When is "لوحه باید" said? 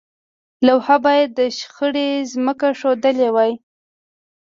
0.65-1.29